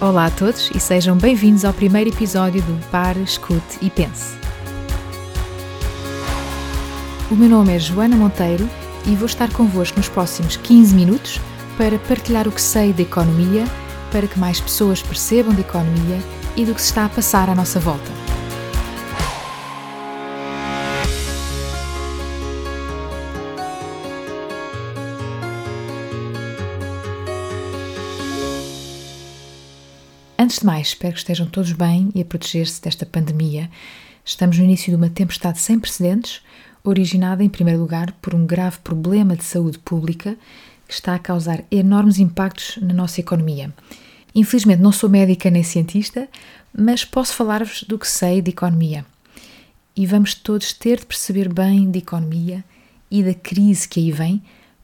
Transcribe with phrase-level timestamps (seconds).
[0.00, 4.34] Olá a todos e sejam bem-vindos ao primeiro episódio do Pare, Escute e Pense.
[7.30, 8.66] O meu nome é Joana Monteiro
[9.06, 11.38] e vou estar convosco nos próximos 15 minutos
[11.76, 13.66] para partilhar o que sei de economia,
[14.10, 16.18] para que mais pessoas percebam de economia
[16.56, 18.19] e do que se está a passar à nossa volta.
[30.50, 33.70] Antes de mais, espero que estejam todos bem e a proteger-se desta pandemia.
[34.24, 36.42] Estamos no início de uma tempestade sem precedentes,
[36.82, 40.36] originada, em primeiro lugar, por um grave problema de saúde pública
[40.88, 43.72] que está a causar enormes impactos na nossa economia.
[44.34, 46.28] Infelizmente, não sou médica nem cientista,
[46.76, 49.06] mas posso falar-vos do que sei de economia.
[49.94, 52.64] E vamos todos ter de perceber bem de economia
[53.08, 54.42] e da crise que aí vem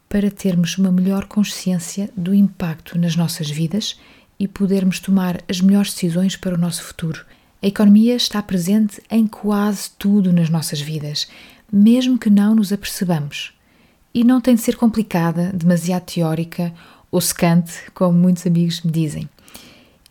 [0.09, 3.98] para termos uma melhor consciência do impacto nas nossas vidas
[4.39, 7.25] e podermos tomar as melhores decisões para o nosso futuro.
[7.62, 11.27] A economia está presente em quase tudo nas nossas vidas,
[11.73, 13.53] mesmo que não nos apercebamos.
[14.12, 16.73] E não tem de ser complicada, demasiado teórica
[17.11, 19.28] ou secante, como muitos amigos me dizem.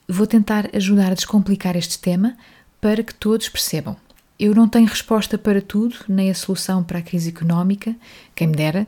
[0.07, 2.35] Vou tentar ajudar a descomplicar este tema
[2.81, 3.95] para que todos percebam.
[4.37, 7.95] Eu não tenho resposta para tudo, nem a solução para a crise económica,
[8.35, 8.85] quem me dera,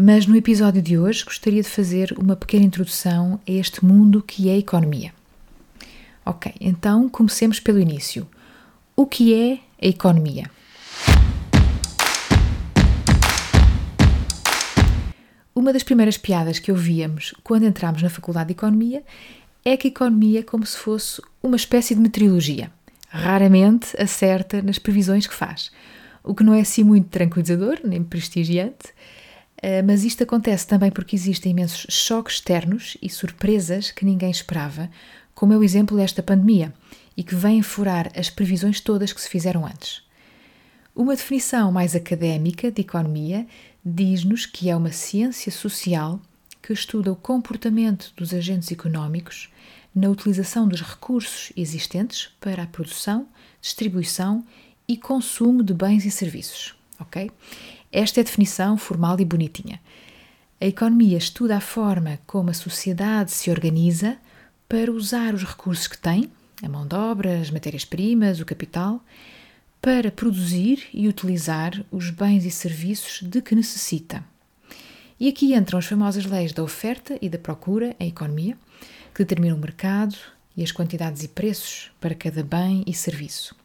[0.00, 4.48] mas no episódio de hoje gostaria de fazer uma pequena introdução a este mundo que
[4.48, 5.12] é a economia.
[6.24, 8.24] Ok, então comecemos pelo início.
[8.94, 9.54] O que é
[9.84, 10.48] a economia?
[15.52, 19.02] Uma das primeiras piadas que ouvíamos quando entramos na Faculdade de Economia
[19.64, 22.70] é que a economia é como se fosse uma espécie de meteorologia.
[23.08, 25.72] Raramente acerta nas previsões que faz,
[26.22, 28.94] o que não é assim muito tranquilizador nem prestigiante,
[29.84, 34.90] mas isto acontece também porque existem imensos choques externos e surpresas que ninguém esperava,
[35.34, 36.72] como é o exemplo desta pandemia,
[37.16, 40.02] e que vêm furar as previsões todas que se fizeram antes.
[40.94, 43.46] Uma definição mais académica de economia
[43.84, 46.20] diz-nos que é uma ciência social
[46.60, 49.48] que estuda o comportamento dos agentes económicos
[49.94, 53.26] na utilização dos recursos existentes para a produção,
[53.60, 54.44] distribuição
[54.86, 56.74] e consumo de bens e serviços.
[57.00, 57.30] Ok?
[57.90, 59.80] Esta é a definição formal e bonitinha.
[60.60, 64.18] A economia estuda a forma como a sociedade se organiza
[64.68, 66.30] para usar os recursos que tem,
[66.62, 69.02] a mão de obra, as matérias-primas, o capital,
[69.80, 74.24] para produzir e utilizar os bens e serviços de que necessita.
[75.18, 78.58] E aqui entram as famosas leis da oferta e da procura em economia,
[79.14, 80.16] que determinam o mercado
[80.56, 83.57] e as quantidades e preços para cada bem e serviço.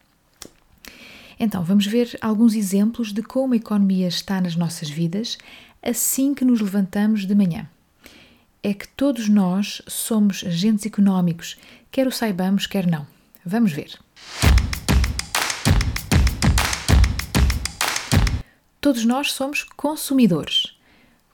[1.39, 5.37] Então, vamos ver alguns exemplos de como a economia está nas nossas vidas
[5.81, 7.69] assim que nos levantamos de manhã.
[8.61, 11.57] É que todos nós somos agentes económicos,
[11.91, 13.05] quer o saibamos, quer não.
[13.45, 13.99] Vamos ver.
[18.79, 20.77] Todos nós somos consumidores.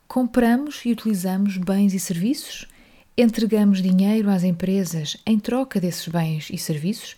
[0.08, 2.68] Compramos e utilizamos bens e serviços,
[3.16, 7.16] entregamos dinheiro às empresas em troca desses bens e serviços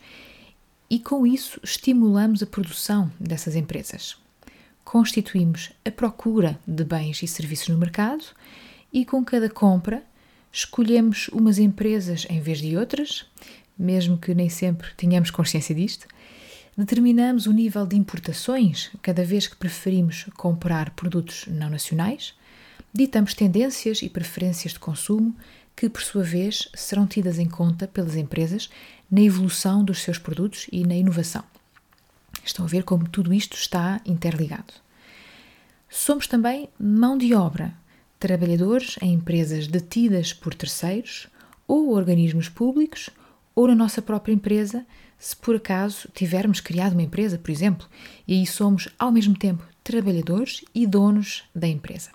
[0.91, 4.18] e com isso estimulamos a produção dessas empresas.
[4.84, 8.25] Constituímos a procura de bens e serviços no mercado
[8.91, 10.03] e com cada compra
[10.52, 13.25] escolhemos umas empresas em vez de outras,
[13.79, 16.06] mesmo que nem sempre tenhamos consciência disto.
[16.78, 22.34] Determinamos o nível de importações cada vez que preferimos comprar produtos não nacionais.
[22.94, 25.34] Ditamos tendências e preferências de consumo
[25.73, 28.69] que, por sua vez, serão tidas em conta pelas empresas
[29.11, 31.44] na evolução dos seus produtos e na inovação.
[32.45, 34.73] Estão a ver como tudo isto está interligado.
[35.89, 37.73] Somos também mão de obra,
[38.17, 41.27] trabalhadores em empresas detidas por terceiros
[41.67, 43.09] ou organismos públicos
[43.53, 44.85] ou na nossa própria empresa,
[45.19, 47.88] se por acaso tivermos criado uma empresa, por exemplo,
[48.28, 52.11] e aí somos ao mesmo tempo trabalhadores e donos da empresa.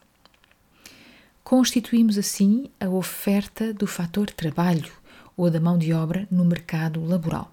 [1.44, 4.92] Constituímos assim a oferta do fator trabalho
[5.36, 7.52] ou da mão de obra no mercado laboral,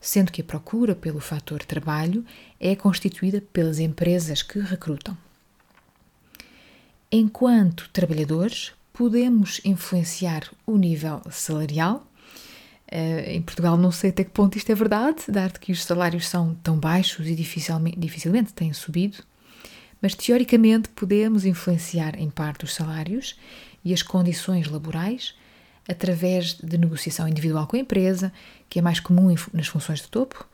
[0.00, 2.24] sendo que a procura pelo fator trabalho
[2.58, 5.16] é constituída pelas empresas que recrutam.
[7.10, 12.06] Enquanto trabalhadores, podemos influenciar o nível salarial.
[12.92, 16.28] Uh, em Portugal não sei até que ponto isto é verdade, dado que os salários
[16.28, 19.18] são tão baixos e dificilmente, dificilmente têm subido,
[20.02, 23.38] mas teoricamente podemos influenciar em parte os salários
[23.84, 25.34] e as condições laborais
[25.90, 28.32] através de negociação individual com a empresa,
[28.68, 30.46] que é mais comum nas funções de topo,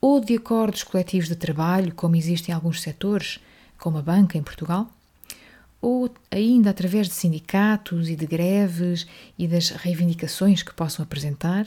[0.00, 3.38] ou de acordos coletivos de trabalho, como existem em alguns setores,
[3.78, 4.88] como a banca em Portugal,
[5.80, 9.06] ou ainda através de sindicatos e de greves
[9.38, 11.66] e das reivindicações que possam apresentar,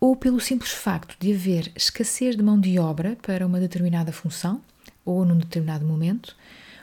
[0.00, 4.62] ou pelo simples facto de haver escassez de mão de obra para uma determinada função
[5.04, 6.36] ou num determinado momento,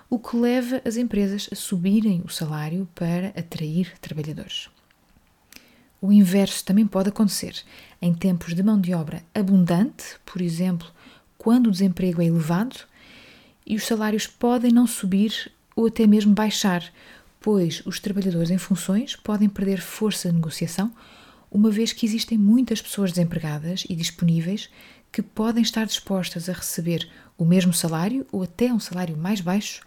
[0.10, 4.70] o que leva as empresas a subirem o salário para atrair trabalhadores.
[6.02, 7.56] O inverso também pode acontecer
[8.02, 10.88] em tempos de mão de obra abundante, por exemplo,
[11.38, 12.76] quando o desemprego é elevado
[13.66, 16.84] e os salários podem não subir ou até mesmo baixar,
[17.40, 20.92] pois os trabalhadores em funções podem perder força de negociação,
[21.52, 24.70] uma vez que existem muitas pessoas desempregadas e disponíveis
[25.12, 27.08] que podem estar dispostas a receber
[27.38, 29.82] o mesmo salário ou até um salário mais baixo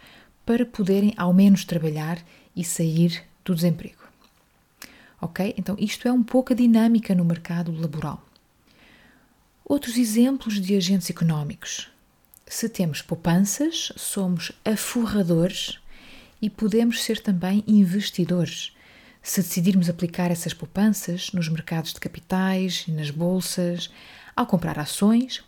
[0.46, 2.18] para poderem ao menos trabalhar
[2.56, 4.07] e sair do desemprego.
[5.20, 5.54] Ok?
[5.56, 8.24] Então, isto é um pouco a dinâmica no mercado laboral.
[9.64, 11.90] Outros exemplos de agentes económicos.
[12.46, 15.78] Se temos poupanças, somos aforradores
[16.40, 18.72] e podemos ser também investidores.
[19.22, 23.90] Se decidirmos aplicar essas poupanças nos mercados de capitais e nas bolsas,
[24.34, 25.44] ao comprar ações,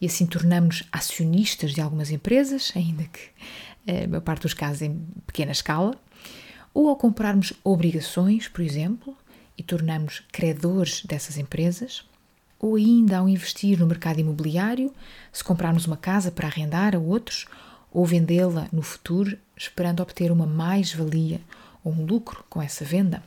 [0.00, 3.20] e assim tornamos acionistas de algumas empresas, ainda que
[3.86, 4.94] eh, a maior parte dos casos em
[5.26, 5.98] pequena escala,
[6.76, 9.16] ou ao comprarmos obrigações, por exemplo,
[9.56, 12.04] e tornamos credores dessas empresas,
[12.58, 14.92] ou ainda ao investir no mercado imobiliário,
[15.32, 17.46] se comprarmos uma casa para arrendar a outros,
[17.90, 21.40] ou vendê-la no futuro, esperando obter uma mais-valia
[21.82, 23.22] ou um lucro com essa venda.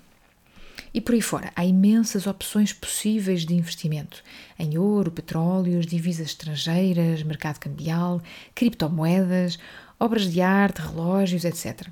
[0.93, 4.23] E por aí fora, há imensas opções possíveis de investimento
[4.59, 8.21] em ouro, petróleos, divisas estrangeiras, mercado cambial,
[8.53, 9.57] criptomoedas,
[9.99, 11.89] obras de arte, relógios, etc.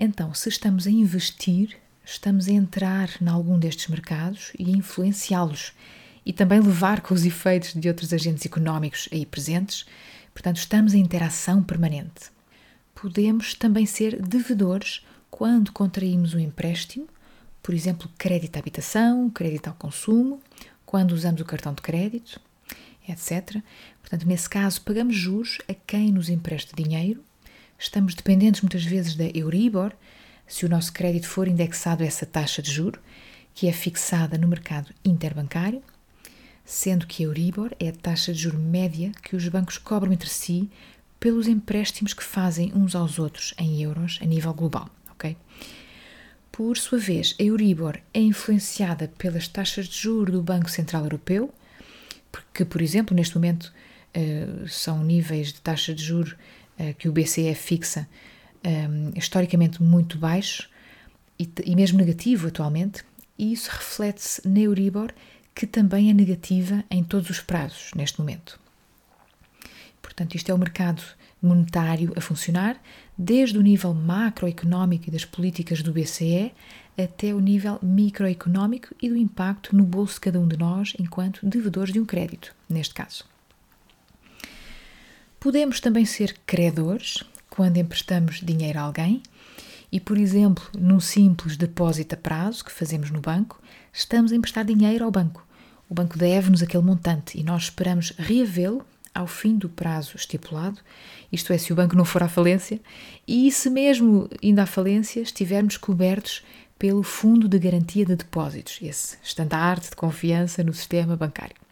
[0.00, 5.72] Então, se estamos a investir, estamos a entrar em algum destes mercados e a influenciá-los
[6.24, 9.86] e também levar com os efeitos de outros agentes económicos aí presentes.
[10.32, 12.30] Portanto, estamos em interação permanente.
[12.94, 17.08] Podemos também ser devedores quando contraímos um empréstimo,
[17.60, 20.40] por exemplo, crédito à habitação, crédito ao consumo,
[20.86, 22.40] quando usamos o cartão de crédito,
[23.08, 23.60] etc.
[24.00, 27.20] Portanto, nesse caso, pagamos juros a quem nos empresta dinheiro,
[27.78, 29.92] estamos dependentes muitas vezes da Euribor,
[30.46, 33.00] se o nosso crédito for indexado a essa taxa de juro,
[33.54, 35.82] que é fixada no mercado interbancário
[36.68, 40.28] sendo que a Euribor é a taxa de juro média que os bancos cobram entre
[40.28, 40.70] si
[41.18, 45.34] pelos empréstimos que fazem uns aos outros em euros a nível global, ok?
[46.52, 51.50] Por sua vez, a Euribor é influenciada pelas taxas de juro do Banco Central Europeu,
[52.52, 53.72] que, por exemplo, neste momento
[54.14, 56.36] uh, são níveis de taxa de juro
[56.98, 58.08] que o BCE fixa
[58.64, 60.68] um, historicamente muito baixos
[61.38, 63.04] e, e mesmo negativo atualmente,
[63.38, 65.12] e isso reflete-se na Euribor
[65.54, 68.60] que também é negativa em todos os prazos neste momento.
[70.00, 71.02] Portanto, isto é o mercado
[71.42, 72.80] monetário a funcionar,
[73.16, 76.52] desde o nível macroeconómico e das políticas do BCE
[76.96, 81.46] até o nível microeconómico e do impacto no bolso de cada um de nós enquanto
[81.46, 83.24] devedores de um crédito, neste caso.
[85.40, 89.22] Podemos também ser credores quando emprestamos dinheiro a alguém
[89.90, 93.60] e, por exemplo, num simples depósito a prazo que fazemos no banco,
[93.92, 95.48] estamos a emprestar dinheiro ao banco
[95.88, 100.78] o banco deve-nos aquele montante e nós esperamos reavê-lo ao fim do prazo estipulado,
[101.32, 102.80] isto é, se o banco não for à falência,
[103.26, 106.44] e se mesmo indo à falência estivermos cobertos
[106.78, 111.67] pelo Fundo de Garantia de Depósitos, esse estandarte de confiança no sistema bancário.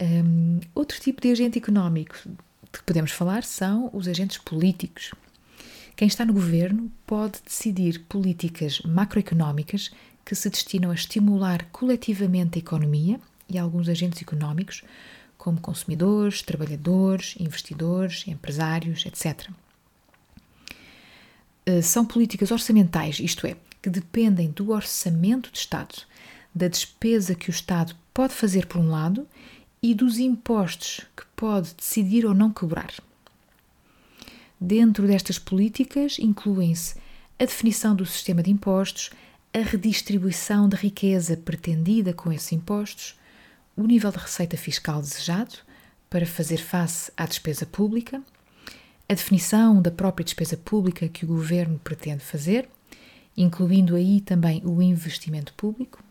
[0.00, 2.16] Um, outro tipo de agente económico
[2.72, 5.12] de que podemos falar são os agentes políticos.
[5.96, 9.90] Quem está no governo pode decidir políticas macroeconómicas
[10.24, 14.84] que se destinam a estimular coletivamente a economia e alguns agentes económicos,
[15.36, 19.50] como consumidores, trabalhadores, investidores, empresários, etc.
[21.66, 25.94] Eh, são políticas orçamentais, isto é, que dependem do orçamento de Estado,
[26.54, 29.26] da despesa que o Estado pode fazer por um lado
[29.82, 32.92] e dos impostos que pode decidir ou não cobrar.
[34.60, 36.96] Dentro destas políticas incluem-se
[37.38, 39.10] a definição do sistema de impostos,
[39.54, 43.16] a redistribuição de riqueza pretendida com esses impostos,
[43.76, 45.54] o nível de receita fiscal desejado
[46.10, 48.20] para fazer face à despesa pública,
[49.08, 52.68] a definição da própria despesa pública que o governo pretende fazer,
[53.36, 56.02] incluindo aí também o investimento público,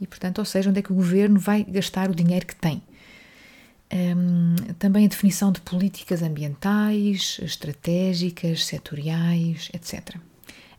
[0.00, 2.82] e, portanto, ou seja, onde é que o governo vai gastar o dinheiro que tem.
[3.92, 10.16] Um, também a definição de políticas ambientais, estratégicas, setoriais, etc.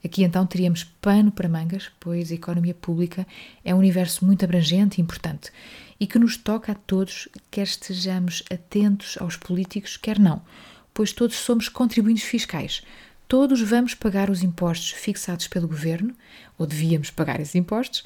[0.04, 3.28] Aqui então teríamos pano para mangas, pois a economia pública
[3.66, 5.52] é um universo muito abrangente e importante
[6.02, 10.42] e que nos toca a todos, quer estejamos atentos aos políticos, quer não,
[10.96, 12.82] pois todos somos contribuintes fiscais.
[13.28, 16.14] todos vamos pagar os impostos fixados pelo governo,
[16.58, 18.04] ou devíamos pagar esses impostos,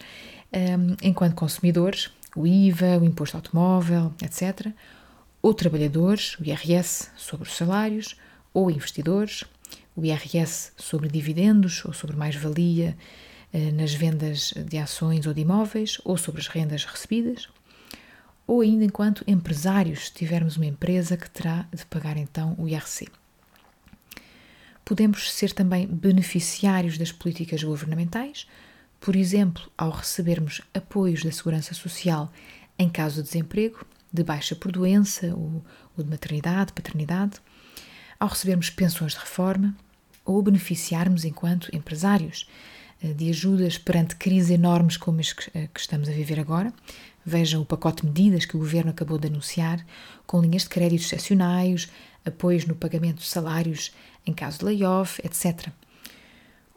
[0.54, 4.68] um, enquanto consumidores, o IVA, o imposto automóvel, etc.,
[5.46, 8.16] ou trabalhadores, o IRS sobre os salários,
[8.52, 9.44] ou investidores,
[9.96, 12.98] o IRS sobre dividendos ou sobre mais-valia
[13.54, 17.48] eh, nas vendas de ações ou de imóveis, ou sobre as rendas recebidas,
[18.48, 23.08] ou ainda enquanto empresários, se tivermos uma empresa que terá de pagar então o IRC.
[24.84, 28.48] Podemos ser também beneficiários das políticas governamentais,
[29.00, 32.34] por exemplo, ao recebermos apoios da Segurança Social
[32.80, 33.86] em caso de desemprego,
[34.16, 35.64] de baixa por doença ou,
[35.98, 37.34] ou de maternidade, paternidade,
[38.20, 39.76] ao recebermos pensões de reforma
[40.24, 42.48] ou beneficiarmos enquanto empresários
[43.02, 46.74] eh, de ajudas perante crises enormes como as que estamos a viver agora.
[47.26, 49.86] Vejam o pacote de medidas que o governo acabou de anunciar,
[50.26, 51.90] com linhas de crédito excepcionais,
[52.24, 53.92] apoios no pagamento de salários
[54.26, 55.70] em caso de layoff, etc.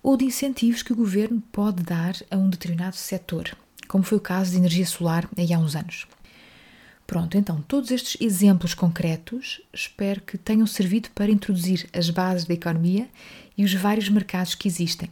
[0.02, 3.57] Ou de incentivos que o governo pode dar a um determinado setor,
[3.88, 6.07] como foi o caso de energia solar há uns anos.
[7.08, 12.52] Pronto, então, todos estes exemplos concretos espero que tenham servido para introduzir as bases da
[12.52, 13.08] economia
[13.56, 15.08] e os vários mercados que existem,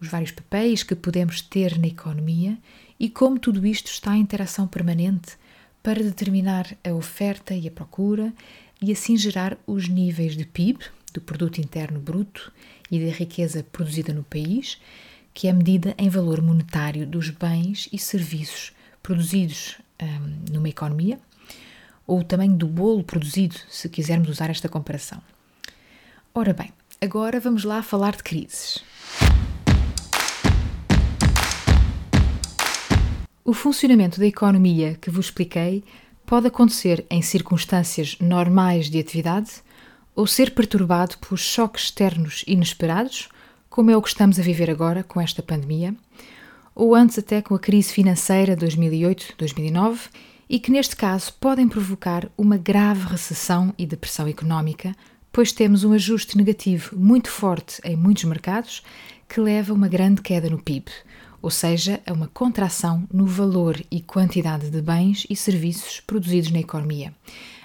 [0.00, 2.58] os vários papéis que podemos ter na economia
[2.98, 5.38] e como tudo isto está em interação permanente
[5.84, 8.34] para determinar a oferta e a procura
[8.82, 10.84] e assim gerar os níveis de PIB,
[11.14, 12.52] do Produto Interno Bruto
[12.90, 14.80] e da riqueza produzida no país,
[15.32, 21.20] que é medida em valor monetário dos bens e serviços produzidos hum, numa economia,
[22.06, 25.20] ou o tamanho do bolo produzido, se quisermos usar esta comparação.
[26.34, 28.84] Ora bem, agora vamos lá falar de crises.
[33.44, 35.84] O funcionamento da economia que vos expliquei
[36.26, 39.62] pode acontecer em circunstâncias normais de atividade
[40.16, 43.28] ou ser perturbado por choques externos inesperados,
[43.70, 45.94] como é o que estamos a viver agora com esta pandemia,
[46.74, 50.10] ou antes até com a crise financeira 2008-2009,
[50.48, 54.94] e que neste caso podem provocar uma grave recessão e depressão económica,
[55.32, 58.82] pois temos um ajuste negativo muito forte em muitos mercados
[59.28, 60.90] que leva a uma grande queda no PIB,
[61.42, 66.60] ou seja, a uma contração no valor e quantidade de bens e serviços produzidos na
[66.60, 67.12] economia,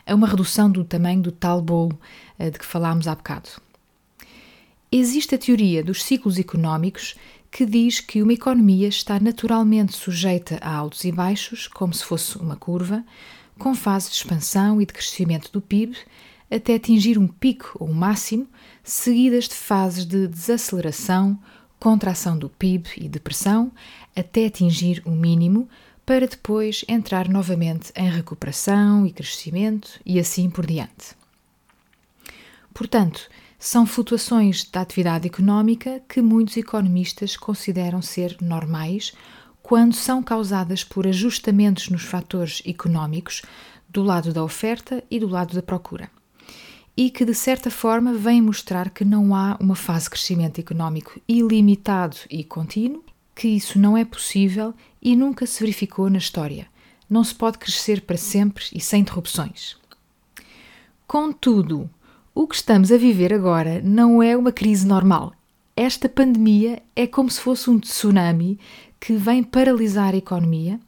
[0.05, 1.97] a uma redução do tamanho do tal bolo
[2.37, 3.49] eh, de que falámos há bocado.
[4.91, 7.15] Existe a teoria dos ciclos económicos
[7.51, 12.37] que diz que uma economia está naturalmente sujeita a altos e baixos, como se fosse
[12.37, 13.03] uma curva,
[13.59, 15.97] com fases de expansão e de crescimento do PIB,
[16.49, 18.47] até atingir um pico ou um máximo,
[18.83, 21.37] seguidas de fases de desaceleração,
[21.77, 23.71] contração do PIB e depressão,
[24.15, 25.67] até atingir um mínimo,
[26.05, 31.15] para depois entrar novamente em recuperação e crescimento e assim por diante.
[32.73, 33.29] Portanto,
[33.63, 39.13] são flutuações da atividade económica que muitos economistas consideram ser normais
[39.61, 43.43] quando são causadas por ajustamentos nos fatores económicos
[43.87, 46.09] do lado da oferta e do lado da procura.
[46.97, 51.21] E que, de certa forma, vêm mostrar que não há uma fase de crescimento económico
[51.27, 53.03] ilimitado e contínuo,
[53.35, 56.65] que isso não é possível e nunca se verificou na história.
[57.07, 59.77] Não se pode crescer para sempre e sem interrupções.
[61.05, 61.87] Contudo,
[62.33, 65.33] o que estamos a viver agora não é uma crise normal.
[65.75, 68.57] Esta pandemia é como se fosse um tsunami
[68.99, 70.79] que vem paralisar a economia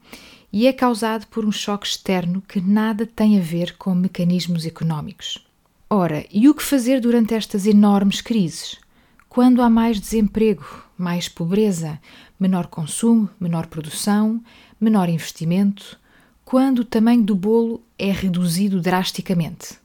[0.53, 5.45] e é causado por um choque externo que nada tem a ver com mecanismos económicos.
[5.89, 8.79] Ora, e o que fazer durante estas enormes crises?
[9.27, 10.65] Quando há mais desemprego,
[10.97, 11.99] mais pobreza,
[12.39, 14.41] menor consumo, menor produção,
[14.79, 15.99] menor investimento,
[16.45, 19.82] quando o tamanho do bolo é reduzido drasticamente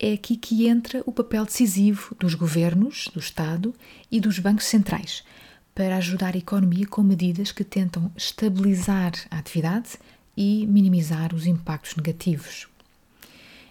[0.00, 3.74] é aqui que entra o papel decisivo dos governos, do Estado
[4.10, 5.22] e dos bancos centrais
[5.74, 9.98] para ajudar a economia com medidas que tentam estabilizar a atividade
[10.34, 12.66] e minimizar os impactos negativos.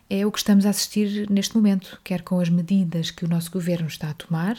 [0.07, 3.49] É o que estamos a assistir neste momento, quer com as medidas que o nosso
[3.51, 4.57] governo está a tomar,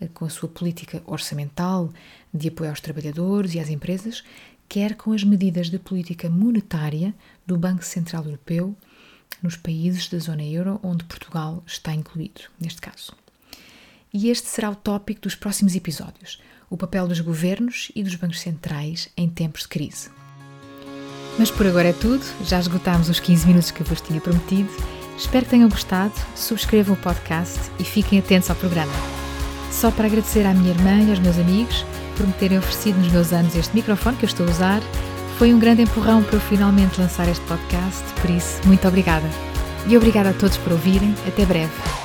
[0.00, 1.92] eh, com a sua política orçamental
[2.32, 4.24] de apoio aos trabalhadores e às empresas,
[4.66, 7.14] quer com as medidas de política monetária
[7.46, 8.74] do Banco Central Europeu
[9.42, 13.12] nos países da zona euro, onde Portugal está incluído, neste caso.
[14.12, 18.40] E este será o tópico dos próximos episódios: o papel dos governos e dos bancos
[18.40, 20.10] centrais em tempos de crise.
[21.38, 24.70] Mas por agora é tudo, já esgotámos os 15 minutos que vos tinha prometido.
[25.16, 28.92] Espero que tenham gostado, subscrevam o podcast e fiquem atentos ao programa.
[29.70, 31.84] Só para agradecer à minha irmã e aos meus amigos
[32.16, 34.82] por me terem oferecido nos meus anos este microfone que eu estou a usar
[35.42, 39.28] foi um grande empurrão para eu finalmente lançar este podcast, por isso, muito obrigada.
[39.88, 41.12] E obrigada a todos por ouvirem.
[41.26, 42.01] Até breve.